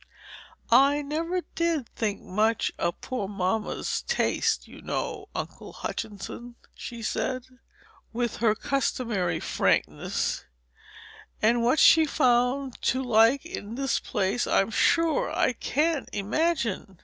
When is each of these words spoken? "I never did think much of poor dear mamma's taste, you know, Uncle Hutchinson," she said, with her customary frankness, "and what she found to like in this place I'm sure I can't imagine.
"I 0.71 1.03
never 1.03 1.41
did 1.53 1.87
think 1.89 2.21
much 2.23 2.71
of 2.79 3.01
poor 3.01 3.27
dear 3.27 3.35
mamma's 3.35 4.01
taste, 4.01 4.67
you 4.67 4.81
know, 4.81 5.29
Uncle 5.35 5.73
Hutchinson," 5.73 6.55
she 6.73 7.03
said, 7.03 7.43
with 8.11 8.37
her 8.37 8.55
customary 8.55 9.39
frankness, 9.39 10.43
"and 11.39 11.61
what 11.61 11.77
she 11.77 12.05
found 12.05 12.81
to 12.81 13.03
like 13.03 13.45
in 13.45 13.75
this 13.75 13.99
place 13.99 14.47
I'm 14.47 14.71
sure 14.71 15.29
I 15.31 15.53
can't 15.53 16.09
imagine. 16.11 16.97